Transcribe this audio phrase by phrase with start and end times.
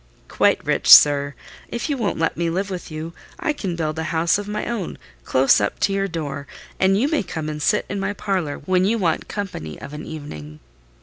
[0.29, 1.35] "Quite rich, sir.
[1.69, 4.65] If you won't let me live with you, I can build a house of my
[4.65, 6.47] own close up to your door,
[6.79, 10.03] and you may come and sit in my parlour when you want company of an
[10.07, 10.59] evening."